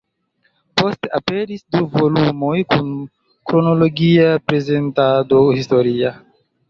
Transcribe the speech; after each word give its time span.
Poste 0.79 1.09
aperis 1.17 1.61
du 1.75 1.81
volumoj 1.91 2.55
kun 2.73 2.89
kronologia 3.51 4.27
prezentado 4.53 5.45
historia. 5.61 6.15